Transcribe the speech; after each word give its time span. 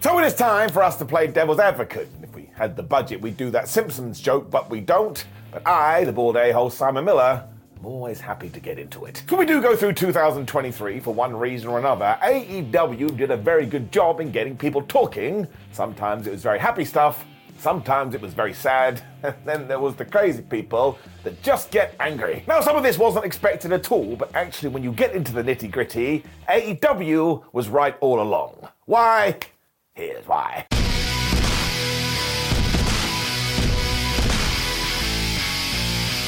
So 0.00 0.16
it 0.20 0.24
is 0.24 0.34
time 0.34 0.68
for 0.68 0.84
us 0.84 0.96
to 0.98 1.04
play 1.04 1.26
devil's 1.26 1.58
advocate. 1.58 2.08
If 2.22 2.32
we 2.32 2.48
had 2.54 2.76
the 2.76 2.84
budget, 2.84 3.20
we'd 3.20 3.36
do 3.36 3.50
that 3.50 3.68
Simpsons 3.68 4.20
joke, 4.20 4.48
but 4.48 4.70
we 4.70 4.80
don't. 4.80 5.24
But 5.50 5.66
I, 5.66 6.04
the 6.04 6.12
bald 6.12 6.36
a-hole 6.36 6.70
Simon 6.70 7.04
Miller, 7.04 7.44
am 7.76 7.84
always 7.84 8.20
happy 8.20 8.48
to 8.48 8.60
get 8.60 8.78
into 8.78 9.06
it. 9.06 9.24
So 9.28 9.36
we 9.36 9.44
do 9.44 9.60
go 9.60 9.74
through 9.74 9.94
2023 9.94 11.00
for 11.00 11.12
one 11.12 11.34
reason 11.34 11.68
or 11.68 11.80
another. 11.80 12.16
AEW 12.22 13.16
did 13.16 13.32
a 13.32 13.36
very 13.36 13.66
good 13.66 13.90
job 13.90 14.20
in 14.20 14.30
getting 14.30 14.56
people 14.56 14.82
talking. 14.82 15.48
Sometimes 15.72 16.28
it 16.28 16.30
was 16.30 16.44
very 16.44 16.60
happy 16.60 16.84
stuff. 16.84 17.24
Sometimes 17.58 18.14
it 18.14 18.20
was 18.20 18.34
very 18.34 18.54
sad, 18.54 19.02
and 19.24 19.34
then 19.44 19.66
there 19.66 19.80
was 19.80 19.96
the 19.96 20.04
crazy 20.04 20.42
people 20.42 20.96
that 21.24 21.42
just 21.42 21.72
get 21.72 21.96
angry. 21.98 22.44
Now, 22.46 22.60
some 22.60 22.76
of 22.76 22.84
this 22.84 22.98
wasn't 22.98 23.24
expected 23.24 23.72
at 23.72 23.90
all, 23.90 24.14
but 24.14 24.32
actually, 24.36 24.68
when 24.68 24.84
you 24.84 24.92
get 24.92 25.12
into 25.12 25.32
the 25.32 25.42
nitty 25.42 25.72
gritty, 25.72 26.22
AEW 26.48 27.42
was 27.52 27.68
right 27.68 27.96
all 28.00 28.22
along. 28.22 28.68
Why? 28.84 29.36
Here's 29.98 30.28
why. 30.28 30.64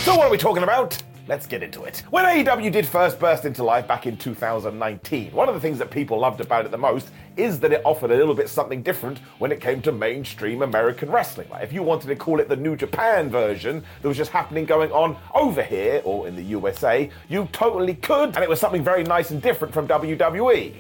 So, 0.03 0.17
what 0.17 0.27
are 0.27 0.31
we 0.31 0.37
talking 0.37 0.65
about? 0.65 1.01
Let's 1.29 1.47
get 1.47 1.63
into 1.63 1.85
it. 1.85 2.03
When 2.11 2.25
AEW 2.25 2.73
did 2.73 2.85
first 2.85 3.21
burst 3.21 3.45
into 3.45 3.63
life 3.63 3.87
back 3.87 4.09
in 4.09 4.17
2019, 4.17 5.31
one 5.31 5.49
of 5.49 5.55
the 5.55 5.61
things 5.61 5.79
that 5.79 5.89
people 5.89 6.19
loved 6.19 6.41
about 6.41 6.65
it 6.65 6.73
the 6.73 6.79
most 6.79 7.11
is 7.37 7.61
that 7.61 7.71
it 7.71 7.81
offered 7.85 8.11
a 8.11 8.17
little 8.17 8.35
bit 8.35 8.49
something 8.49 8.83
different 8.83 9.19
when 9.39 9.53
it 9.53 9.61
came 9.61 9.81
to 9.83 9.93
mainstream 9.93 10.63
American 10.63 11.09
wrestling. 11.09 11.49
Like 11.49 11.63
if 11.63 11.73
you 11.73 11.85
wanted 11.85 12.09
to 12.09 12.17
call 12.17 12.41
it 12.41 12.49
the 12.49 12.57
New 12.57 12.75
Japan 12.75 13.31
version 13.31 13.85
that 14.03 14.09
was 14.09 14.17
just 14.17 14.33
happening 14.33 14.65
going 14.65 14.91
on 14.91 15.17
over 15.33 15.63
here 15.63 16.03
or 16.05 16.27
in 16.27 16.35
the 16.35 16.43
USA, 16.43 17.09
you 17.29 17.49
totally 17.53 17.95
could, 17.95 18.35
and 18.35 18.43
it 18.43 18.49
was 18.49 18.59
something 18.59 18.83
very 18.83 19.05
nice 19.05 19.31
and 19.31 19.41
different 19.41 19.73
from 19.73 19.87
WWE 19.87 20.75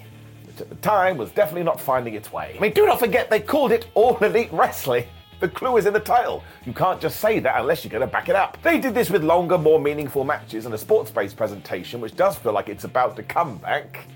at 0.60 0.68
the 0.68 0.76
time 0.76 1.16
was 1.16 1.30
definitely 1.30 1.64
not 1.64 1.80
finding 1.80 2.14
its 2.14 2.32
way. 2.32 2.54
I 2.56 2.60
mean, 2.60 2.72
do 2.72 2.86
not 2.86 2.98
forget 2.98 3.30
they 3.30 3.40
called 3.40 3.72
it 3.72 3.88
All 3.94 4.16
Elite 4.18 4.52
Wrestling. 4.52 5.04
The 5.40 5.48
clue 5.48 5.78
is 5.78 5.86
in 5.86 5.94
the 5.94 6.00
title. 6.00 6.44
You 6.66 6.74
can't 6.74 7.00
just 7.00 7.18
say 7.18 7.38
that 7.38 7.58
unless 7.58 7.82
you're 7.82 7.90
going 7.90 8.02
to 8.02 8.06
back 8.06 8.28
it 8.28 8.36
up. 8.36 8.58
They 8.62 8.78
did 8.78 8.94
this 8.94 9.08
with 9.08 9.24
longer, 9.24 9.56
more 9.56 9.80
meaningful 9.80 10.22
matches 10.22 10.66
and 10.66 10.74
a 10.74 10.78
sports 10.78 11.10
based 11.10 11.36
presentation, 11.36 12.00
which 12.00 12.14
does 12.14 12.36
feel 12.36 12.52
like 12.52 12.68
it's 12.68 12.84
about 12.84 13.16
to 13.16 13.22
come 13.22 13.56
back. 13.56 14.06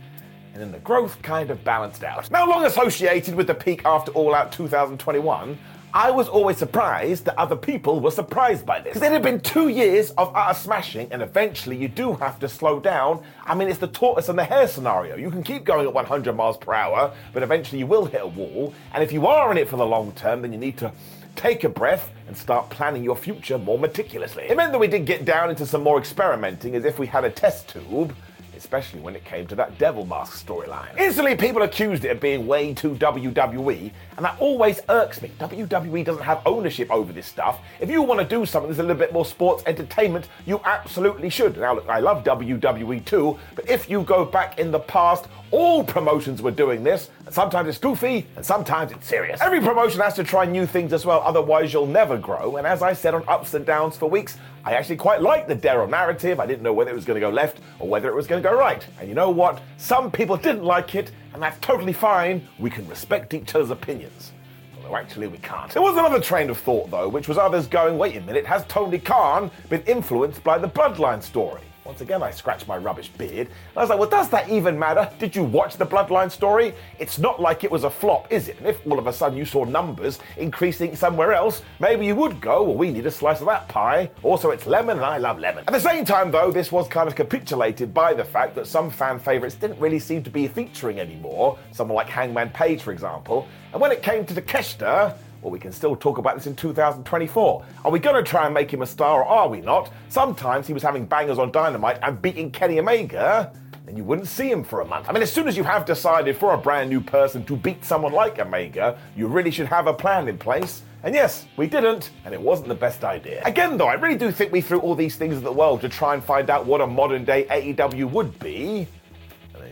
And 0.53 0.63
then 0.63 0.71
the 0.71 0.79
growth 0.81 1.21
kind 1.23 1.51
of 1.51 1.65
balanced 1.65 2.05
out. 2.05 2.31
Now, 2.31 2.47
long 2.49 2.65
associated 2.67 3.35
with 3.35 3.47
the 3.47 3.55
peak 3.55 3.83
after 3.87 4.13
All 4.13 4.35
Out 4.35 4.53
2021, 4.53 5.59
I 5.97 6.11
was 6.11 6.29
always 6.29 6.57
surprised 6.57 7.25
that 7.27 7.39
other 7.39 7.55
people 7.55 8.01
were 8.01 8.11
surprised 8.11 8.67
by 8.67 8.81
this. 8.81 8.95
Because 8.95 9.07
it 9.07 9.13
had 9.13 9.23
been 9.23 9.39
two 9.39 9.69
years 9.69 10.11
of 10.19 10.35
utter 10.35 10.59
smashing, 10.59 11.07
and 11.13 11.23
eventually 11.23 11.77
you 11.77 11.87
do 11.87 12.15
have 12.15 12.41
to 12.41 12.49
slow 12.49 12.81
down. 12.81 13.23
I 13.45 13.55
mean, 13.55 13.69
it's 13.69 13.79
the 13.79 13.87
tortoise 13.87 14.29
and 14.29 14.37
the 14.37 14.43
hare 14.43 14.67
scenario. 14.67 15.15
You 15.15 15.31
can 15.31 15.45
keep 15.45 15.63
going 15.63 15.87
at 15.87 15.95
100 15.95 16.33
miles 16.33 16.57
per 16.57 16.75
hour, 16.75 17.15
but 17.33 17.45
eventually 17.45 17.79
you 17.79 17.87
will 17.87 18.07
hit 18.07 18.23
a 18.23 18.27
wall. 18.27 18.75
And 18.93 19.05
if 19.05 19.13
you 19.13 19.29
are 19.29 19.53
in 19.53 19.57
it 19.57 19.69
for 19.69 19.77
the 19.77 19.87
long 19.87 20.11
term, 20.13 20.43
then 20.43 20.53
you 20.53 20.59
need 20.59 20.79
to 20.79 20.91
take 21.37 21.63
a 21.63 21.69
breath 21.69 22.11
and 22.27 22.37
start 22.37 22.71
planning 22.71 23.05
your 23.05 23.17
future 23.17 23.57
more 23.57 23.79
meticulously. 23.79 24.43
It 24.49 24.57
meant 24.57 24.73
that 24.73 24.81
we 24.81 24.89
did 24.89 25.07
get 25.07 25.25
down 25.25 25.49
into 25.49 25.65
some 25.65 25.85
more 25.85 25.99
experimenting 26.01 26.75
as 26.75 26.85
if 26.85 26.99
we 26.99 27.07
had 27.07 27.25
a 27.25 27.31
test 27.31 27.69
tube 27.69 28.17
especially 28.65 29.01
when 29.01 29.15
it 29.15 29.25
came 29.27 29.47
to 29.47 29.55
that 29.55 29.77
Devil 29.79 30.07
Mask 30.07 30.45
storyline. 30.45 30.99
Instantly, 30.99 31.37
people 31.37 31.61
accused 31.63 32.05
it 32.07 32.09
of 32.09 32.21
being 32.21 32.47
way 32.47 32.73
too 32.73 32.95
WWE, 32.95 33.93
and 34.17 34.25
that 34.25 34.37
always 34.41 34.81
irks 34.89 35.21
me. 35.21 35.31
WWE 35.39 36.03
doesn't 36.03 36.23
have 36.23 36.41
ownership 36.47 36.91
over 36.91 37.13
this 37.13 37.27
stuff. 37.27 37.61
If 37.79 37.91
you 37.91 38.01
want 38.01 38.21
to 38.21 38.27
do 38.27 38.47
something 38.47 38.71
that's 38.71 38.81
a 38.81 38.83
little 38.83 38.97
bit 38.97 39.13
more 39.13 39.27
sports 39.27 39.63
entertainment, 39.67 40.29
you 40.47 40.63
absolutely 40.65 41.29
should. 41.29 41.59
Now, 41.59 41.75
look, 41.75 41.89
I 41.89 42.01
love 42.01 42.25
WWE 42.25 43.05
too, 43.05 43.39
but 43.55 43.69
if 43.69 43.91
you 43.91 44.03
go 44.03 44.25
back 44.25 44.59
in 44.59 44.71
the 44.71 44.81
past, 44.81 45.27
all 45.51 45.85
promotions 45.85 46.41
were 46.41 46.51
doing 46.51 46.83
this. 46.83 47.11
Sometimes 47.35 47.69
it's 47.69 47.79
goofy, 47.79 48.29
and 48.37 48.47
sometimes 48.47 48.93
it's 48.93 49.09
serious. 49.09 49.41
Every 49.41 49.61
promotion 49.61 50.01
has 50.03 50.15
to 50.15 50.23
try 50.23 50.45
new 50.45 50.67
things 50.67 50.93
as 50.93 51.05
well, 51.05 51.21
otherwise 51.25 51.73
you'll 51.73 51.85
never 51.85 52.17
grow. 52.17 52.59
And 52.59 52.65
as 52.65 52.81
I 52.81 52.93
said 52.93 53.13
on 53.13 53.25
Ups 53.27 53.55
and 53.55 53.67
Downs 53.67 53.97
for 53.97 54.09
weeks, 54.09 54.39
I 54.65 54.75
actually 54.75 54.99
quite 54.99 55.21
liked 55.21 55.49
the 55.49 55.57
Daryl 55.57 55.91
narrative. 55.91 56.39
I 56.39 56.47
didn't 56.47 56.63
know 56.63 56.73
whether 56.73 56.93
it 56.93 56.95
was 56.95 57.05
going 57.05 57.17
to 57.17 57.21
go 57.21 57.31
left 57.31 57.59
or 57.81 57.89
whether 57.89 58.09
it 58.09 58.15
was 58.15 58.29
going 58.29 58.41
to 58.41 58.49
go 58.49 58.57
right. 58.57 58.87
And 59.01 59.09
you 59.09 59.17
know 59.17 59.31
what? 59.31 59.61
Some 59.79 60.13
people 60.13 60.37
didn't 60.37 60.63
like 60.63 60.95
it, 60.95 61.11
and 61.33 61.43
that's 61.43 61.59
totally 61.59 61.93
fine. 61.93 62.47
We 62.61 62.71
can 62.71 62.87
respect 62.87 63.35
each 63.35 63.53
other's 63.57 63.73
opinions. 63.73 64.31
Although 64.77 64.95
actually 64.95 65.27
we 65.27 65.39
can't. 65.39 65.73
There 65.73 65.83
was 65.83 65.97
another 65.97 66.21
train 66.21 66.51
of 66.51 66.59
thought 66.59 66.89
though, 66.93 67.09
which 67.09 67.27
was 67.27 67.37
others 67.37 67.67
going, 67.67 67.99
wait 67.99 68.15
a 68.15 68.21
minute, 68.21 68.47
has 68.47 68.65
Tony 68.69 69.01
Khan 69.01 69.51
been 69.69 69.83
influenced 69.87 70.45
by 70.45 70.57
the 70.57 70.69
Bloodline 70.69 71.21
story? 71.21 71.63
Once 71.85 72.01
again, 72.01 72.23
I 72.23 72.31
scratched 72.31 72.67
my 72.67 72.79
rubbish 72.79 73.09
beard. 73.09 73.47
And 73.47 73.77
I 73.77 73.81
was 73.81 73.91
like, 73.91 73.99
well, 73.99 74.09
does 74.09 74.31
that 74.31 74.49
even 74.49 74.79
matter? 74.79 75.11
Did 75.19 75.37
you 75.37 75.45
watch 75.45 75.77
the 75.77 75.85
Bloodline 75.85 76.31
story? 76.31 76.73
It's 76.99 77.19
not 77.19 77.43
like 77.43 77.63
it 77.63 77.71
was 77.71 77.85
a 77.85 77.91
flop, 77.91 78.33
is 78.33 78.49
it? 78.49 78.57
And 78.59 78.67
if 78.67 78.87
all 78.87 78.99
of 78.99 79.07
a 79.07 79.13
sudden 79.13 79.37
you 79.37 79.45
saw 79.45 79.65
numbers 79.65 80.19
increasing 80.39 80.97
somewhere 80.97 81.35
else, 81.35 81.61
maybe 81.81 82.07
you 82.07 82.17
would 82.17 82.41
go, 82.41 82.63
well, 82.63 82.75
we 82.75 82.91
need 82.91 83.05
a 83.05 83.11
slice 83.11 83.41
of 83.41 83.47
that 83.49 83.69
pie. 83.69 84.11
Also, 84.23 84.51
it's 84.51 84.67
lemon, 84.67 84.97
and 84.97 85.05
I 85.05 85.19
love 85.19 85.39
lemon. 85.39 85.65
At 85.67 85.75
the 85.75 85.81
same 85.81 86.07
time, 86.07 86.31
though, 86.31 86.51
this 86.51 86.73
was 86.73 86.89
kind 86.89 87.07
of 87.07 87.15
capitulated 87.15 87.93
by 87.93 88.15
the 88.15 88.25
fact 88.25 88.55
that 88.55 88.67
some 88.67 88.91
fan 88.91 89.19
favourites 89.19 89.55
didn't 89.55 89.79
really 89.79 89.99
seem 89.99 90.23
to 90.23 90.31
be 90.31 90.49
featuring 90.49 91.01
anymore. 91.01 91.59
Someone 91.73 91.97
like 91.97 92.09
Hangman 92.09 92.49
Page, 92.51 92.81
for 92.81 92.93
example. 92.93 93.47
And 93.73 93.81
when 93.81 93.93
it 93.93 94.03
came 94.03 94.25
to 94.25 94.35
Takeshita, 94.35 95.17
well, 95.45 95.51
we 95.51 95.59
can 95.59 95.73
still 95.73 95.95
talk 95.95 96.17
about 96.17 96.37
this 96.37 96.47
in 96.47 96.57
2024. 96.57 97.65
Are 97.85 97.91
we 97.91 97.99
going 97.99 98.17
to 98.17 98.29
try 98.29 98.47
and 98.47 98.55
make 98.55 98.73
him 98.73 98.81
a 98.81 98.87
star 98.87 99.23
or 99.23 99.27
are 99.27 99.47
we 99.47 99.61
not? 99.61 99.93
Sometimes 100.09 100.67
he 100.67 100.73
was 100.73 100.83
having 100.83 101.05
bangers 101.05 101.39
on 101.39 101.53
Dynamite 101.53 101.99
and 102.03 102.21
beating 102.21 102.51
Kenny 102.51 102.81
Omega. 102.81 103.53
and 103.87 103.99
you 103.99 104.05
wouldn't 104.05 104.27
see 104.27 104.51
him 104.51 104.65
for 104.65 104.81
a 104.81 104.87
month. 104.87 105.07
I 105.07 105.13
mean, 105.13 105.23
as 105.23 105.31
soon 105.31 105.47
as 105.47 105.59
you 105.59 105.63
have 105.65 105.85
decided 105.85 106.39
for 106.39 106.55
a 106.55 106.59
brand 106.59 106.89
new 106.89 107.03
person 107.03 107.45
to 107.45 107.57
beat 107.57 107.85
someone 107.85 108.13
like 108.13 108.39
Omega, 108.39 108.99
you 109.15 109.27
really 109.27 109.51
should 109.51 109.67
have 109.67 109.87
a 109.87 109.93
plan 109.93 110.29
in 110.29 110.39
place. 110.39 110.81
And 111.03 111.15
yes, 111.15 111.45
we 111.59 111.67
didn't, 111.67 112.11
and 112.25 112.33
it 112.33 112.41
wasn't 112.41 112.69
the 112.69 112.75
best 112.75 113.05
idea. 113.05 113.43
Again, 113.45 113.77
though, 113.77 113.89
I 113.89 113.95
really 113.95 114.17
do 114.17 114.33
think 114.33 114.51
we 114.51 114.63
threw 114.63 114.79
all 114.79 114.95
these 114.95 115.17
things 115.17 115.37
at 115.37 115.43
the 115.43 115.53
world 115.53 115.83
to 115.83 115.91
try 115.91 116.15
and 116.15 116.25
find 116.25 116.49
out 116.49 116.65
what 116.65 116.81
a 116.81 116.87
modern 116.87 117.27
day 117.27 117.45
AEW 117.51 118.11
would 118.11 118.39
be 118.39 118.89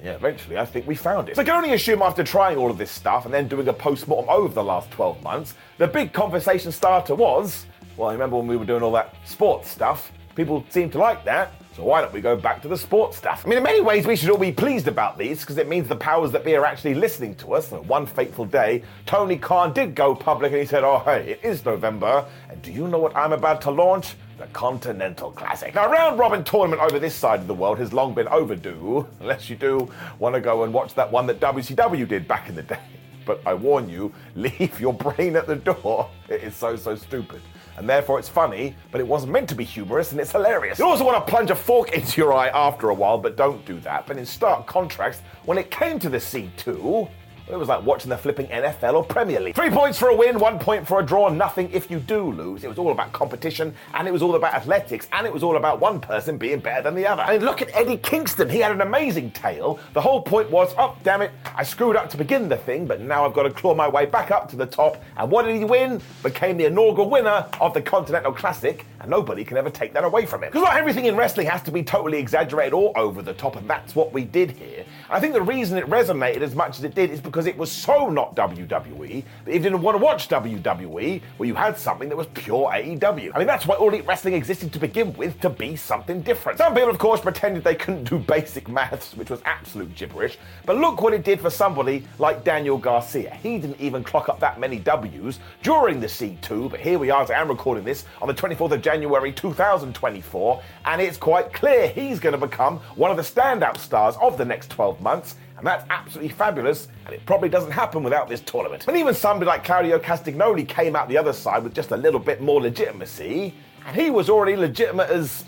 yeah, 0.03 0.13
eventually 0.13 0.59
I 0.59 0.65
think 0.65 0.87
we 0.87 0.95
found 0.95 1.29
it. 1.29 1.37
So 1.37 1.43
I 1.43 1.45
can 1.45 1.57
only 1.57 1.75
assume 1.75 2.03
after 2.03 2.25
trying 2.25 2.57
all 2.57 2.71
of 2.71 2.79
this 2.79 2.91
stuff 2.91 3.25
and 3.25 3.35
then 3.35 3.49
doing 3.49 3.69
a 3.69 3.73
post-mortem 3.73 4.31
over 4.31 4.53
the 4.53 4.65
last 4.65 4.91
12 4.91 5.23
months, 5.23 5.55
the 5.79 5.87
big 5.87 6.13
conversation 6.13 6.73
starter 6.73 7.15
was, 7.15 7.67
well, 7.97 8.09
I 8.09 8.13
remember 8.13 8.37
when 8.37 8.47
we 8.47 8.57
were 8.57 8.65
doing 8.65 8.83
all 8.83 8.93
that 8.93 9.15
sports 9.25 9.71
stuff, 9.71 10.13
people 10.35 10.65
seemed 10.71 10.93
to 10.93 10.99
like 10.99 11.25
that, 11.25 11.53
so 11.75 11.85
why 11.85 12.03
don't 12.03 12.13
we 12.13 12.21
go 12.21 12.37
back 12.37 12.61
to 12.63 12.69
the 12.69 12.77
sports 12.77 13.17
stuff? 13.17 13.45
I 13.47 13.49
mean, 13.49 13.57
in 13.57 13.65
many 13.65 13.81
ways, 13.81 14.07
we 14.07 14.15
should 14.15 14.29
all 14.29 14.37
be 14.37 14.53
pleased 14.53 14.89
about 14.89 15.17
these 15.17 15.41
because 15.41 15.57
it 15.57 15.69
means 15.69 15.89
the 15.89 15.97
powers 15.97 16.31
that 16.33 16.45
be 16.45 16.55
are 16.55 16.67
actually 16.67 16.95
listening 16.95 17.35
to 17.37 17.55
us. 17.55 17.73
And 17.73 17.89
one 17.89 18.05
fateful 18.05 18.45
day, 18.45 18.83
Tony 19.07 19.39
Khan 19.39 19.73
did 19.73 19.95
go 19.95 20.15
public 20.15 20.53
and 20.53 20.61
he 20.61 20.67
said, 20.67 20.85
Oh, 20.85 20.99
hey, 20.99 21.31
it 21.31 21.41
is 21.43 21.65
November, 21.65 22.27
and 22.51 22.61
do 22.61 22.71
you 22.71 22.89
know 22.89 22.99
what 22.99 23.17
I'm 23.17 23.33
about 23.33 23.63
to 23.63 23.71
launch? 23.71 24.17
The 24.43 24.49
Continental 24.49 25.31
Classic. 25.31 25.73
Now, 25.73 25.87
a 25.87 25.89
round 25.89 26.19
robin 26.19 26.43
tournament 26.43 26.83
over 26.83 26.99
this 26.99 27.15
side 27.15 27.39
of 27.39 27.47
the 27.47 27.55
world 27.55 27.79
has 27.79 27.93
long 27.93 28.13
been 28.13 28.27
overdue, 28.27 29.07
unless 29.21 29.49
you 29.49 29.55
do 29.55 29.89
want 30.19 30.35
to 30.35 30.41
go 30.41 30.65
and 30.65 30.75
watch 30.75 30.97
that 30.97 31.13
one 31.13 31.29
that 31.29 31.39
WCW 31.39 32.09
did 32.09 32.27
back 32.27 32.49
in 32.49 32.57
the 32.57 32.63
day. 32.63 32.81
But 33.25 33.41
I 33.47 33.55
warn 33.55 33.89
you, 33.89 34.13
leave 34.35 34.81
your 34.81 34.95
brain 34.95 35.37
at 35.37 35.47
the 35.47 35.55
door. 35.55 36.11
It 36.29 36.43
is 36.43 36.57
so, 36.57 36.75
so 36.75 36.97
stupid. 36.97 37.41
and 37.77 37.89
therefore 37.89 38.19
it's 38.19 38.29
funny, 38.29 38.75
but 38.91 39.01
it 39.01 39.07
wasn't 39.07 39.31
meant 39.31 39.49
to 39.51 39.55
be 39.55 39.63
humorous, 39.63 40.11
and 40.11 40.21
it's 40.21 40.33
hilarious. 40.33 40.81
You 40.81 40.89
also 40.89 41.05
want 41.05 41.25
to 41.25 41.31
plunge 41.31 41.53
a 41.53 41.55
fork 41.55 41.93
into 41.99 42.21
your 42.21 42.33
eye 42.33 42.49
after 42.49 42.89
a 42.89 42.95
while, 42.95 43.19
but 43.19 43.37
don't 43.37 43.65
do 43.65 43.79
that. 43.81 44.09
But 44.09 44.17
in 44.19 44.27
stark 44.27 44.67
contrast, 44.67 45.23
when 45.45 45.57
it 45.57 45.71
came 45.71 46.01
to 46.01 46.09
the 46.09 46.19
C2, 46.19 47.09
it 47.53 47.59
was 47.59 47.69
like 47.69 47.85
watching 47.85 48.11
the 48.11 48.17
flipping 48.17 48.47
NFL 48.47 48.95
or 48.95 49.05
Premier 49.05 49.41
League. 49.41 49.55
Three 49.55 49.71
points 49.71 49.99
for 49.99 50.09
a 50.09 50.17
win, 50.17 50.39
one 50.39 50.59
point 50.59 50.87
for 50.87 51.01
a 51.01 51.05
draw, 51.05 51.29
nothing 51.29 51.71
if 51.73 51.91
you 51.91 51.99
do 51.99 52.33
lose. 52.33 52.65
It 52.65 52.69
was 52.69 52.79
all 52.79 52.93
about 52.93 53.13
competition, 53.13 53.75
and 53.95 54.09
it 54.09 54.11
was 54.11 54.23
all 54.23 54.35
about 54.35 54.55
athletics, 54.55 55.09
and 55.13 55.27
it 55.27 55.33
was 55.33 55.43
all 55.43 55.57
about 55.57 55.81
one 55.81 56.01
person 56.01 56.39
being 56.39 56.61
better 56.61 56.83
than 56.83 56.95
the 56.95 57.07
other. 57.07 57.23
I 57.23 57.37
mean, 57.37 57.45
look 57.45 57.63
at 57.63 57.75
Eddie 57.75 57.99
Kingston. 57.99 58.49
He 58.49 58.59
had 58.59 58.73
an 58.73 58.81
amazing 58.81 59.31
tale. 59.33 59.79
The 59.93 60.01
whole 60.01 60.23
point 60.23 60.51
was, 60.51 60.75
oh, 60.79 60.97
damn 61.03 61.23
it, 61.23 61.31
I 61.55 61.63
screwed 61.63 61.97
up 61.97 62.09
to 62.11 62.17
begin 62.17 62.49
the 62.49 62.57
thing, 62.57 62.87
but 62.87 63.01
now 63.01 63.25
I've 63.25 63.35
got 63.35 63.43
to 63.45 63.51
claw 63.51 63.75
my 63.75 63.89
way 63.89 64.07
back 64.07 64.31
up 64.31 64.49
to 64.51 64.57
the 64.57 64.67
top. 64.67 65.03
And 65.17 65.31
what 65.31 65.45
did 65.45 65.57
he 65.57 65.65
win? 65.65 66.01
Became 66.23 66.57
the 66.57 66.65
inaugural 66.67 67.11
winner 67.11 67.47
of 67.61 67.75
the 67.75 67.83
Continental 67.83 68.33
Classic, 68.33 68.87
and 69.01 69.11
nobody 69.11 69.45
can 69.45 69.57
ever 69.57 69.71
take 69.71 69.93
that 69.95 70.05
away 70.05 70.27
from 70.27 70.43
him. 70.43 70.51
Because 70.51 70.65
not 70.65 70.77
everything 70.77 71.07
in 71.07 71.17
wrestling 71.17 71.47
has 71.49 71.63
to 71.63 71.71
be 71.71 71.83
totally 71.83 72.19
exaggerated 72.19 72.73
or 72.73 72.97
over 72.97 73.23
the 73.23 73.35
top, 73.35 73.57
and 73.57 73.69
that's 73.69 73.95
what 73.95 74.13
we 74.13 74.25
did 74.25 74.53
here. 74.53 74.85
I 75.11 75.21
think 75.21 75.35
the 75.35 75.43
reason 75.43 75.77
it 75.77 75.87
resonated 75.87 76.41
as 76.41 76.55
much 76.55 76.79
as 76.79 76.85
it 76.85 76.95
did 76.95 77.11
is 77.11 77.21
because 77.21 77.42
it 77.47 77.57
was 77.57 77.71
so 77.71 78.09
not 78.09 78.35
WWE 78.37 79.25
that 79.45 79.55
you 79.55 79.61
didn't 79.61 79.83
want 79.83 79.97
to 79.97 80.03
watch 80.03 80.29
WWE, 80.29 81.21
well, 81.39 81.47
you 81.47 81.55
had 81.55 81.79
something 81.79 82.09
that 82.09 82.17
was 82.17 82.27
pure 82.29 82.71
AEW. 82.71 83.33
I 83.35 83.39
mean, 83.39 83.47
that's 83.47 83.67
why 83.67 83.77
All 83.77 83.89
Elite 83.89 84.07
Wrestling 84.07 84.35
existed 84.35 84.73
to 84.73 84.79
begin 84.79 85.13
with, 85.15 85.41
to 85.41 85.51
be 85.51 85.77
something 85.77 86.23
different. 86.23 86.59
Some 86.59 86.75
people, 86.75 86.91
of 86.91 86.99
course, 86.99 87.21
pretended 87.21 87.65
they 87.65 87.75
couldn't 87.75 88.05
do 88.05 88.19
basic 88.19 88.69
maths, 88.69 89.17
which 89.17 89.31
was 89.31 89.41
absolute 89.45 89.95
gibberish, 89.95 90.39
but 90.67 90.77
look 90.77 91.03
what 91.03 91.13
it 91.13 91.25
did 91.25 91.41
for 91.41 91.51
somebody 91.51 92.07
like 92.19 92.45
Daniel 92.45 92.79
Garcia. 92.79 93.35
He 93.43 93.59
didn't 93.59 93.81
even 93.81 94.05
clock 94.05 94.29
up 94.29 94.41
that 94.41 94.59
many 94.59 94.79
W's 94.79 95.39
during 95.63 96.01
the 96.01 96.07
C2, 96.07 96.71
but 96.71 96.81
here 96.81 96.99
we 96.99 97.11
are 97.11 97.23
as 97.23 97.31
I 97.31 97.41
am 97.41 97.49
recording 97.49 97.85
this 97.85 98.05
on 98.21 98.29
the 98.29 98.35
24th 98.35 98.73
of 98.73 98.83
January 98.83 99.33
2024, 99.33 100.63
and 100.87 101.01
it's 101.01 101.17
quite 101.17 101.53
clear 101.53 101.89
he's 101.89 102.21
going 102.21 102.39
to 102.39 102.47
become 102.47 102.79
one 102.97 103.11
of 103.11 103.17
the 103.17 103.23
standout 103.23 103.79
stars 103.79 104.17
of 104.21 104.39
the 104.39 104.45
next 104.45 104.71
12 104.71 105.01
months, 105.01 105.37
and 105.63 105.69
that's 105.69 105.87
absolutely 105.91 106.35
fabulous, 106.35 106.89
and 107.07 107.15
it 107.15 107.25
probably 107.25 107.49
doesn't 107.49 107.71
happen 107.71 108.03
without 108.03 108.29
this 108.29 108.41
tournament. 108.41 108.85
And 108.89 108.97
even 108.97 109.15
somebody 109.15 109.47
like 109.47 109.63
Claudio 109.63 110.01
Castagnoli 110.01 110.67
came 110.67 110.97
out 110.97 111.09
the 111.09 111.17
other 111.17 111.33
side 111.33 111.63
with 111.63 111.73
just 111.73 111.93
a 111.93 111.97
little 111.97 112.19
bit 112.19 112.41
more 112.41 112.61
legitimacy, 112.61 113.55
and 113.87 113.95
he 113.95 114.11
was 114.11 114.29
already 114.29 114.57
legitimate 114.57 115.09
as 115.09 115.45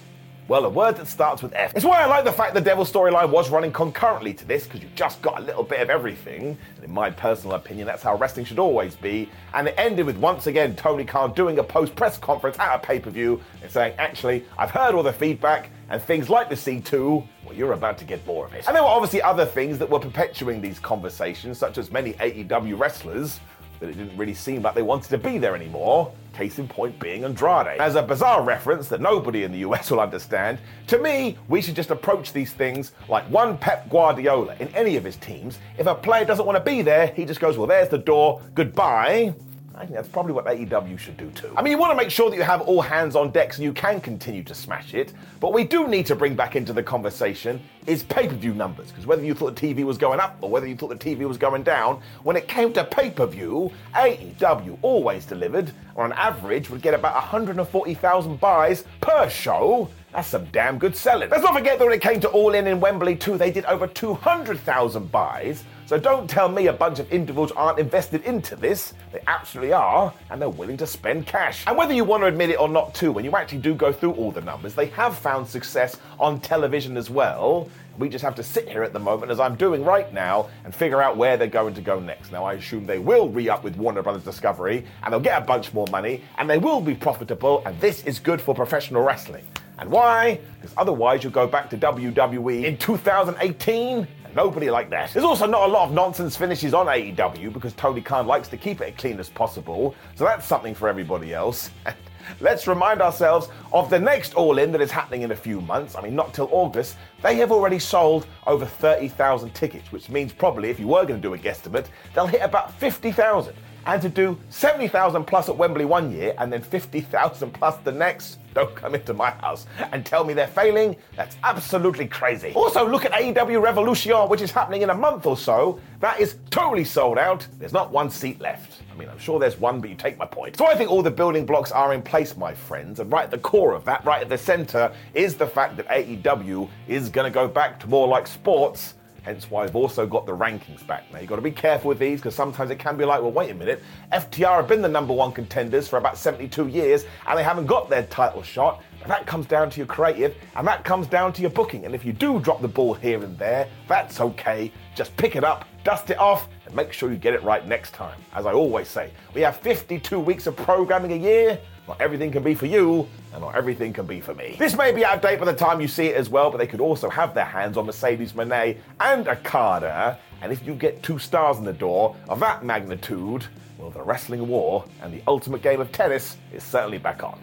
well, 0.47 0.67
a 0.67 0.69
word 0.69 0.97
that 0.99 1.09
starts 1.09 1.43
with 1.43 1.53
F. 1.55 1.73
It's 1.75 1.85
why 1.85 2.01
I 2.01 2.07
like 2.07 2.25
the 2.25 2.33
fact 2.33 2.55
the 2.55 2.61
Devil 2.61 2.85
storyline 2.85 3.31
was 3.31 3.51
running 3.51 3.73
concurrently 3.73 4.33
to 4.35 4.45
this, 4.45 4.65
because 4.65 4.83
you 4.83 4.89
just 4.95 5.21
got 5.21 5.41
a 5.41 5.43
little 5.43 5.65
bit 5.65 5.81
of 5.81 5.91
everything. 5.91 6.57
And 6.77 6.85
in 6.85 6.93
my 6.93 7.11
personal 7.11 7.57
opinion, 7.57 7.89
that's 7.89 8.05
how 8.05 8.15
wrestling 8.17 8.47
should 8.47 8.61
always 8.61 8.95
be. 8.95 9.29
And 9.53 9.67
it 9.67 9.75
ended 9.77 10.07
with 10.07 10.19
once 10.19 10.47
again 10.47 10.77
Tony 10.77 11.05
Khan 11.05 11.33
doing 11.33 11.59
a 11.59 11.65
post 11.65 11.97
press 11.97 12.19
conference 12.19 12.57
at 12.61 12.77
a 12.77 12.79
pay 12.79 13.01
per 13.01 13.11
view 13.11 13.41
and 13.63 13.71
saying, 13.71 13.95
actually, 13.99 14.45
I've 14.57 14.71
heard 14.71 14.95
all 14.95 15.03
the 15.03 15.13
feedback, 15.13 15.71
and 15.89 16.01
things 16.01 16.31
like 16.31 16.51
the 16.51 16.55
C2, 16.55 16.93
well, 17.03 17.29
you're 17.55 17.73
about 17.73 17.99
to 17.99 18.05
get 18.05 18.27
more 18.27 18.47
of 18.47 18.55
it. 18.55 18.67
And 18.67 18.75
there 18.75 18.83
were 18.83 18.89
obviously 18.89 19.23
other 19.23 19.47
things 19.47 19.79
that 19.79 19.89
were 19.89 20.01
perpetuating 20.01 20.61
these 20.61 20.79
conversations, 20.79 21.59
such 21.59 21.79
as 21.79 21.91
many 21.91 22.15
AEW 22.15 22.79
wrestlers 22.79 23.41
that 23.81 23.91
it 23.91 23.97
didn't 23.97 24.17
really 24.17 24.35
seem 24.35 24.63
like 24.63 24.75
they 24.75 24.83
wanted 24.83 25.11
to 25.11 25.19
be 25.19 25.39
there 25.39 25.55
anymore. 25.55 26.13
Case 26.33 26.59
in 26.59 26.67
point 26.67 26.99
being 26.99 27.25
Andrade. 27.25 27.79
As 27.81 27.95
a 27.95 28.03
bizarre 28.03 28.43
reference 28.43 28.89
that 28.89 29.01
nobody 29.01 29.45
in 29.45 29.53
the 29.53 29.59
US 29.59 29.91
will 29.93 30.01
understand, 30.01 30.59
to 30.89 30.99
me, 30.99 31.37
we 31.49 31.61
should 31.61 31.77
just 31.77 31.91
approach 31.91 32.33
these 32.33 32.53
things 32.53 32.93
like 33.09 33.25
one 33.31 33.59
Pep 33.59 33.89
Guardiola 33.91 34.57
in 34.59 34.69
any 34.69 34.97
of 34.97 35.05
his 35.05 35.17
teams. 35.17 35.59
If 35.79 35.87
a 35.87 35.95
player 35.95 36.25
doesn't 36.25 36.47
want 36.47 36.57
to 36.57 36.65
be 36.65 36.83
there, 36.83 37.09
he 37.09 37.25
just 37.25 37.41
goes, 37.41 37.59
well, 37.59 37.67
there's 37.67 37.89
the 37.89 37.99
door, 37.99 38.41
goodbye. 38.55 39.35
I 39.77 39.81
think 39.81 39.95
that's 39.95 40.09
probably 40.09 40.33
what 40.33 40.47
AEW 40.47 40.97
should 40.99 41.17
do 41.17 41.31
too. 41.33 41.53
I 41.57 41.63
mean, 41.63 41.73
you 41.73 41.79
want 41.79 41.91
to 41.91 41.97
make 41.97 42.11
sure 42.11 42.31
that 42.31 42.37
you 42.37 42.45
have 42.45 42.61
all 42.61 42.81
hands 42.81 43.17
on 43.17 43.31
deck 43.31 43.53
so 43.53 43.63
you 43.63 43.73
can 43.73 44.01
continue 44.01 44.45
to 44.45 44.55
smash 44.55 44.95
it, 44.95 45.13
but 45.41 45.53
we 45.53 45.65
do 45.65 45.89
need 45.89 46.07
to 46.07 46.15
bring 46.15 46.37
back 46.37 46.55
into 46.55 46.73
the 46.73 46.83
conversation 46.83 47.61
is 47.87 48.05
pay 48.05 48.29
per 48.29 48.35
view 48.35 48.55
numbers, 48.55 48.91
because 48.91 49.05
whether 49.05 49.25
you 49.25 49.35
thought 49.35 49.59
the 49.59 49.75
TV 49.75 49.85
was 49.85 49.99
going 49.99 50.21
up 50.21 50.39
or 50.41 50.49
whether 50.49 50.67
you 50.67 50.77
thought 50.77 50.91
the 50.91 51.17
TV 51.17 51.27
was 51.27 51.37
going 51.37 51.65
down, 51.65 52.01
when 52.23 52.37
it 52.37 52.47
came 52.47 52.73
to 52.73 52.85
pay 52.85 53.11
per 53.11 53.27
view, 53.27 53.73
AEW 53.95 54.79
always 54.83 55.27
delivered, 55.27 55.73
or 55.97 56.05
on 56.05 56.13
average 56.13 56.71
would 56.71 56.81
get 56.81 56.95
about 56.95 57.15
140,000 57.15 58.41
buys 58.41 58.85
per 59.01 59.29
show. 59.29 59.91
That's 60.13 60.29
some 60.29 60.45
damn 60.53 60.79
good 60.79 60.95
selling. 60.95 61.31
Let's 61.31 61.43
not 61.43 61.55
forget 61.55 61.81
that 61.81 61.85
when 61.85 61.93
it 61.93 62.01
came 62.01 62.21
to 62.21 62.29
All 62.29 62.55
In 62.55 62.69
in 62.69 62.79
Wembley 62.79 63.17
too, 63.17 63.37
they 63.37 63.51
did 63.51 63.65
over 63.65 63.89
200,000 63.89 65.11
buys. 65.11 65.65
So 65.87 65.99
don't 65.99 66.29
tell 66.29 66.49
me 66.49 66.69
a 66.69 66.73
bunch 66.73 66.99
of 66.99 67.13
individuals 67.13 67.53
aren't 67.53 67.79
invested 67.79 68.23
into 68.25 68.57
this. 68.57 68.95
They 69.13 69.21
absolutely 69.27 69.75
are, 69.75 70.15
and 70.31 70.41
they're 70.41 70.49
willing 70.49 70.79
to 70.79 70.87
spend 70.87 71.27
cash. 71.27 71.63
And 71.67 71.77
whether 71.77 71.93
you 71.93 72.05
want 72.05 72.23
to 72.23 72.27
admit 72.27 72.49
it 72.49 72.59
or 72.59 72.71
not, 72.71 72.95
too, 72.95 73.13
when 73.13 73.23
you 73.23 73.33
actually 73.33 73.59
do 73.59 73.75
go 73.75 73.93
through 73.93 74.13
all 74.13 74.33
the 74.33 74.41
numbers, 74.41 74.75
they 74.75 74.87
have 74.87 75.15
found 75.19 75.47
success 75.47 75.99
on 76.19 76.41
television 76.41 76.97
as 76.97 77.11
well. 77.11 77.69
We 77.99 78.09
just 78.09 78.25
have 78.25 78.35
to 78.37 78.43
sit 78.43 78.67
here 78.67 78.83
at 78.83 78.95
the 78.95 78.99
moment, 78.99 79.31
as 79.31 79.39
I'm 79.39 79.57
doing 79.57 79.85
right 79.85 80.11
now, 80.11 80.49
and 80.65 80.75
figure 80.75 81.03
out 81.03 81.19
where 81.19 81.37
they're 81.37 81.49
going 81.49 81.75
to 81.75 81.83
go 81.83 82.01
next. 82.01 82.33
Now, 82.33 82.45
I 82.45 82.55
assume 82.55 82.87
they 82.87 82.99
will 82.99 83.29
re 83.29 83.51
up 83.51 83.63
with 83.63 83.77
Warner 83.77 84.03
Brothers 84.03 84.25
Discovery, 84.25 84.87
and 85.03 85.13
they'll 85.13 85.21
get 85.21 85.43
a 85.43 85.45
bunch 85.45 85.75
more 85.75 85.87
money, 85.91 86.23
and 86.39 86.49
they 86.49 86.59
will 86.59 86.81
be 86.81 86.95
profitable, 86.95 87.63
and 87.67 87.79
this 87.79 88.03
is 88.05 88.19
good 88.19 88.41
for 88.41 88.55
professional 88.55 89.03
wrestling. 89.03 89.45
And 89.79 89.91
why? 89.91 90.41
Because 90.61 90.75
otherwise, 90.79 91.23
you'll 91.23 91.33
go 91.33 91.47
back 91.47 91.69
to 91.71 91.77
WWE 91.77 92.65
in 92.65 92.79
2018 92.79 94.09
Nobody 94.35 94.69
like 94.69 94.91
that. 94.91 95.13
There's 95.13 95.25
also 95.25 95.47
not 95.47 95.69
a 95.69 95.73
lot 95.73 95.89
of 95.89 95.95
nonsense 95.95 96.37
finishes 96.37 96.75
on 96.75 96.87
AEW 96.87 97.53
because 97.53 97.73
Tony 97.75 98.01
Khan 98.01 98.27
likes 98.27 98.49
to 98.49 98.57
keep 98.57 98.81
it 98.81 98.95
as 98.95 99.01
clean 99.01 99.21
as 99.21 99.29
possible. 99.29 99.95
So 100.17 100.25
that's 100.25 100.45
something 100.45 100.75
for 100.75 100.89
everybody 100.89 101.33
else. 101.33 101.71
Let's 102.41 102.67
remind 102.67 103.01
ourselves 103.01 103.49
of 103.73 103.91
the 103.91 104.01
next 104.01 104.35
All 104.35 104.59
In 104.59 104.73
that 104.73 104.81
is 104.81 104.91
happening 104.91 105.23
in 105.23 105.31
a 105.31 105.37
few 105.37 105.61
months. 105.61 105.95
I 105.95 106.01
mean, 106.01 106.17
not 106.17 106.35
till 106.35 106.49
August. 106.51 106.97
They 107.23 107.37
have 107.37 107.53
already 107.53 107.79
sold 107.79 108.27
over 108.47 108.65
30,000 108.65 109.55
tickets, 109.55 109.93
which 109.93 110.09
means 110.09 110.33
probably 110.33 110.71
if 110.71 110.81
you 110.81 110.89
were 110.89 111.05
going 111.05 111.21
to 111.21 111.29
do 111.29 111.35
a 111.35 111.39
guesstimate, 111.39 111.87
they'll 112.15 112.27
hit 112.27 112.43
about 112.43 112.73
50,000 112.75 113.55
and 113.87 114.01
to 114.03 114.09
do 114.09 114.39
70,000 114.51 115.25
plus 115.25 115.49
at 115.49 115.57
Wembley 115.57 115.85
one 115.85 116.13
year 116.13 116.35
and 116.39 116.53
then 116.53 116.63
50,000 116.63 117.51
plus 117.53 117.77
the 117.79 117.93
next, 117.93 118.39
don't 118.55 118.75
come 118.75 118.95
into 118.95 119.13
my 119.15 119.31
house 119.31 119.67
and 119.93 120.07
tell 120.07 120.25
me 120.25 120.33
they're 120.33 120.47
failing. 120.47 120.97
That's 121.17 121.37
absolutely 121.43 122.07
crazy. 122.07 122.53
Also, 122.55 122.89
look 122.89 123.05
at 123.05 123.13
AEW 123.13 123.61
Revolution, 123.61 124.17
which 124.29 124.41
is 124.41 124.51
happening 124.51 124.83
in 124.83 124.91
a 124.91 124.95
month 124.95 125.27
or 125.27 125.37
so. 125.37 125.81
That 126.01 126.21
is 126.21 126.37
totally 126.51 126.85
sold 126.85 127.19
out. 127.19 127.47
There's 127.59 127.73
not 127.73 127.91
one 127.91 128.11
seat 128.11 128.41
left. 128.41 128.83
I 128.93 128.97
mean, 128.97 129.09
I'm 129.09 129.19
sure 129.19 129.41
there's 129.41 129.59
one, 129.59 129.81
but 129.81 129.91
you 129.91 129.97
take 129.97 130.17
my 130.19 130.27
point. 130.27 130.57
So 130.57 130.67
I 130.67 130.77
think 130.77 130.91
all 130.91 131.03
the 131.03 131.11
building 131.11 131.45
blocks 131.45 131.73
are 131.73 131.93
in 131.93 132.03
place, 132.03 132.37
my 132.37 132.55
friends. 132.55 133.01
And 133.01 133.11
right 133.11 133.25
at 133.25 133.31
the 133.31 133.39
core 133.39 133.73
of 133.73 133.85
that, 133.87 134.05
right 134.05 134.23
at 134.23 134.29
the 134.29 134.39
center, 134.39 134.93
is 135.15 135.35
the 135.35 135.47
fact 135.47 135.77
that 135.79 135.89
AEW 135.89 136.69
is 136.87 137.09
going 137.09 137.25
to 137.25 137.35
go 137.35 137.49
back 137.49 137.81
to 137.81 137.89
more 137.89 138.07
like 138.07 138.27
sports 138.27 138.95
Hence 139.25 139.51
why 139.51 139.65
I've 139.65 139.75
also 139.75 140.07
got 140.07 140.27
the 140.27 140.37
rankings 140.37 140.87
back. 140.87 141.11
Now 141.11 141.19
you've 141.19 141.31
got 141.31 141.37
to 141.37 141.43
be 141.43 141.51
careful 141.51 141.89
with 141.89 141.99
these 141.99 142.21
because 142.21 142.35
sometimes 142.35 142.71
it 142.71 142.79
can 142.79 142.99
be 142.99 143.07
like, 143.07 143.23
well, 143.23 143.33
wait 143.33 143.51
a 143.51 143.55
minute, 143.55 143.83
FTR 144.13 144.57
have 144.57 144.69
been 144.69 144.83
the 144.83 144.89
number 144.89 145.15
one 145.15 145.33
contenders 145.33 145.89
for 145.89 145.97
about 145.97 146.19
72 146.19 146.69
years 146.69 147.07
and 147.27 147.39
they 147.39 147.43
haven't 147.43 147.65
got 147.65 147.89
their 147.89 148.03
title 148.05 148.43
shot. 148.43 148.83
And 149.01 149.11
that 149.11 149.27
comes 149.27 149.47
down 149.47 149.71
to 149.71 149.79
your 149.79 149.87
creative 149.87 150.35
and 150.57 150.67
that 150.67 150.85
comes 150.85 151.07
down 151.07 151.33
to 151.35 151.41
your 151.41 151.51
booking. 151.51 151.87
And 151.87 151.95
if 151.95 152.05
you 152.05 152.13
do 152.13 152.39
drop 152.39 152.61
the 152.61 152.69
ball 152.69 152.93
here 152.93 153.23
and 153.25 153.39
there, 153.39 153.67
that's 153.89 154.21
okay. 154.21 154.71
Just 154.95 155.17
pick 155.17 155.37
it 155.37 155.45
up, 155.45 155.67
dust 155.85 156.11
it 156.11 156.19
off, 156.19 156.49
and 156.67 156.75
make 156.75 156.93
sure 156.93 157.11
you 157.11 157.17
get 157.17 157.33
it 157.33 157.43
right 157.43 157.67
next 157.67 157.95
time. 157.95 158.21
As 158.35 158.45
I 158.45 158.53
always 158.53 158.89
say, 158.89 159.11
we 159.33 159.41
have 159.41 159.57
52 159.57 160.21
weeks 160.21 160.47
of 160.47 160.55
programming 160.55 161.13
a 161.13 161.17
year. 161.17 161.59
Not 161.87 162.01
everything 162.01 162.33
can 162.33 162.43
be 162.43 162.55
for 162.55 162.67
you, 162.67 163.07
and 163.33 163.43
not 163.43 163.55
everything 163.55 163.93
can 163.93 164.07
be 164.07 164.21
for 164.21 164.35
me. 164.35 164.57
This 164.59 164.77
may 164.77 164.91
be 164.91 165.05
out 165.05 165.17
of 165.17 165.21
date 165.21 165.39
by 165.39 165.45
the 165.45 165.53
time 165.53 165.81
you 165.81 165.89
see 165.89 166.07
it 166.07 166.17
as 166.17 166.31
well, 166.31 166.51
but 166.51 166.57
they 166.57 166.67
could 166.67 166.81
also 166.81 167.11
have 167.11 167.35
their 167.35 167.45
hands 167.45 167.77
on 167.77 167.85
Mercedes 167.85 168.33
Moné 168.33 168.79
and 169.01 169.29
Okada. 169.29 170.19
And 170.41 170.51
if 170.51 170.67
you 170.67 170.75
get 170.75 171.03
two 171.03 171.19
stars 171.19 171.59
in 171.59 171.65
the 171.65 171.75
door 171.75 172.17
of 172.29 172.41
that 172.41 172.65
magnitude, 172.65 173.47
well, 173.79 173.91
the 173.91 174.03
wrestling 174.03 174.49
war 174.49 174.85
and 175.03 175.13
the 175.13 175.23
ultimate 175.27 175.61
game 175.61 175.81
of 175.81 175.93
tennis 175.93 176.39
is 176.55 176.63
certainly 176.63 176.99
back 176.99 177.23
on. 177.23 177.39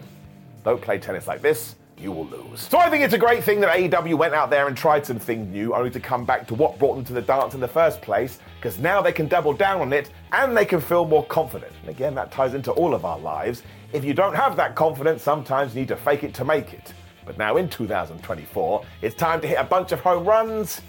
Don't 0.63 0.81
play 0.81 0.97
tennis 0.97 1.27
like 1.27 1.41
this, 1.41 1.75
you 2.01 2.11
will 2.11 2.25
lose. 2.25 2.61
So 2.61 2.77
I 2.77 2.89
think 2.89 3.03
it's 3.03 3.13
a 3.13 3.17
great 3.17 3.43
thing 3.43 3.59
that 3.61 3.77
AEW 3.77 4.17
went 4.17 4.33
out 4.33 4.49
there 4.49 4.67
and 4.67 4.75
tried 4.75 5.05
something 5.05 5.51
new, 5.51 5.73
only 5.73 5.91
to 5.91 5.99
come 5.99 6.25
back 6.25 6.47
to 6.47 6.55
what 6.55 6.79
brought 6.79 6.95
them 6.95 7.05
to 7.05 7.13
the 7.13 7.21
dance 7.21 7.53
in 7.53 7.59
the 7.59 7.67
first 7.67 8.01
place, 8.01 8.39
because 8.57 8.79
now 8.79 9.01
they 9.01 9.11
can 9.11 9.27
double 9.27 9.53
down 9.53 9.81
on 9.81 9.93
it 9.93 10.11
and 10.31 10.55
they 10.55 10.65
can 10.65 10.81
feel 10.81 11.05
more 11.05 11.25
confident. 11.25 11.71
And 11.81 11.89
again, 11.89 12.15
that 12.15 12.31
ties 12.31 12.53
into 12.53 12.71
all 12.71 12.93
of 12.93 13.05
our 13.05 13.19
lives. 13.19 13.63
If 13.93 14.03
you 14.03 14.13
don't 14.13 14.35
have 14.35 14.55
that 14.55 14.75
confidence, 14.75 15.21
sometimes 15.21 15.75
you 15.75 15.81
need 15.81 15.89
to 15.89 15.95
fake 15.97 16.23
it 16.23 16.33
to 16.35 16.45
make 16.45 16.73
it. 16.73 16.93
But 17.25 17.37
now 17.37 17.57
in 17.57 17.69
2024, 17.69 18.83
it's 19.01 19.15
time 19.15 19.41
to 19.41 19.47
hit 19.47 19.59
a 19.59 19.63
bunch 19.63 19.91
of 19.91 19.99
home 19.99 20.25
runs. 20.25 20.81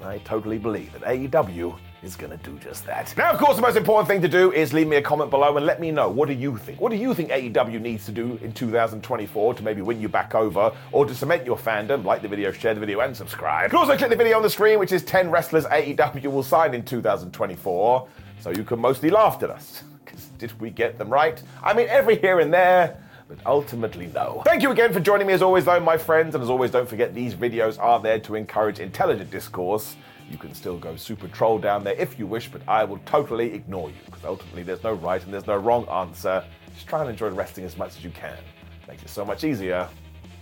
and 0.00 0.08
I 0.08 0.18
totally 0.18 0.58
believe 0.58 0.92
that 0.92 1.02
AEW 1.02 1.76
is 2.02 2.16
going 2.16 2.36
to 2.36 2.38
do 2.38 2.58
just 2.58 2.86
that. 2.86 3.14
Now, 3.16 3.30
of 3.30 3.38
course, 3.38 3.56
the 3.56 3.62
most 3.62 3.76
important 3.76 4.08
thing 4.08 4.22
to 4.22 4.28
do 4.28 4.52
is 4.52 4.72
leave 4.72 4.86
me 4.86 4.96
a 4.96 5.02
comment 5.02 5.30
below 5.30 5.56
and 5.56 5.66
let 5.66 5.80
me 5.80 5.90
know 5.90 6.08
what 6.08 6.28
do 6.28 6.34
you 6.34 6.56
think? 6.56 6.80
What 6.80 6.90
do 6.90 6.96
you 6.96 7.14
think 7.14 7.30
AEW 7.30 7.80
needs 7.80 8.06
to 8.06 8.12
do 8.12 8.38
in 8.42 8.52
2024 8.52 9.54
to 9.54 9.62
maybe 9.62 9.82
win 9.82 10.00
you 10.00 10.08
back 10.08 10.34
over 10.34 10.72
or 10.92 11.06
to 11.06 11.14
cement 11.14 11.44
your 11.44 11.56
fandom? 11.56 12.04
Like 12.04 12.22
the 12.22 12.28
video, 12.28 12.52
share 12.52 12.74
the 12.74 12.80
video, 12.80 13.00
and 13.00 13.16
subscribe. 13.16 13.64
You 13.64 13.70
can 13.70 13.78
also 13.78 13.96
click 13.96 14.10
the 14.10 14.16
video 14.16 14.36
on 14.36 14.42
the 14.42 14.50
screen, 14.50 14.78
which 14.78 14.92
is 14.92 15.02
10 15.04 15.30
wrestlers 15.30 15.64
AEW 15.66 16.26
will 16.26 16.42
sign 16.42 16.74
in 16.74 16.84
2024, 16.84 18.08
so 18.40 18.50
you 18.50 18.64
can 18.64 18.78
mostly 18.78 19.10
laugh 19.10 19.42
at 19.42 19.50
us. 19.50 19.84
Because 20.04 20.24
did 20.38 20.60
we 20.60 20.70
get 20.70 20.98
them 20.98 21.08
right? 21.08 21.40
I 21.62 21.72
mean, 21.72 21.86
every 21.88 22.18
here 22.18 22.40
and 22.40 22.52
there, 22.52 22.96
But 23.30 23.38
ultimately, 23.46 24.08
no. 24.12 24.42
Thank 24.44 24.64
you 24.64 24.72
again 24.72 24.92
for 24.92 24.98
joining 24.98 25.28
me 25.28 25.34
as 25.34 25.40
always, 25.40 25.64
though, 25.64 25.78
my 25.78 25.96
friends. 25.96 26.34
And 26.34 26.42
as 26.42 26.50
always, 26.50 26.72
don't 26.72 26.88
forget 26.88 27.14
these 27.14 27.32
videos 27.32 27.78
are 27.78 28.00
there 28.00 28.18
to 28.18 28.34
encourage 28.34 28.80
intelligent 28.80 29.30
discourse. 29.30 29.94
You 30.30 30.38
can 30.38 30.54
still 30.54 30.78
go 30.78 30.94
super 30.96 31.28
troll 31.28 31.58
down 31.58 31.82
there 31.84 31.94
if 31.94 32.18
you 32.18 32.26
wish, 32.26 32.48
but 32.48 32.62
I 32.68 32.84
will 32.84 33.00
totally 33.04 33.52
ignore 33.52 33.88
you 33.90 33.96
because 34.06 34.24
ultimately 34.24 34.62
there's 34.62 34.84
no 34.84 34.92
right 34.94 35.22
and 35.22 35.32
there's 35.32 35.46
no 35.46 35.56
wrong 35.56 35.88
answer. 35.88 36.44
Just 36.74 36.86
try 36.86 37.00
and 37.00 37.10
enjoy 37.10 37.30
resting 37.30 37.64
as 37.64 37.76
much 37.76 37.96
as 37.96 38.04
you 38.04 38.10
can. 38.10 38.38
Makes 38.86 39.02
it 39.02 39.10
so 39.10 39.24
much 39.24 39.44
easier. 39.44 39.88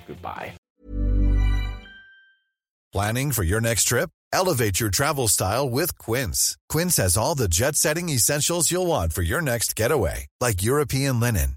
Goodbye. 0.07 0.53
Planning 2.93 3.33
for 3.33 3.43
your 3.43 3.61
next 3.61 3.85
trip? 3.85 4.09
Elevate 4.33 4.81
your 4.81 4.91
travel 4.91 5.29
style 5.29 5.69
with 5.69 5.99
Quince. 5.99 6.57
Quince 6.71 6.97
has 6.97 7.17
all 7.17 7.35
the 7.35 7.49
jet 7.49 7.77
setting 7.77 8.09
essentials 8.09 8.71
you'll 8.71 8.87
want 8.87 9.13
for 9.13 9.23
your 9.23 9.43
next 9.43 9.77
getaway, 9.77 10.27
like 10.41 10.63
European 10.63 11.21
linen, 11.21 11.57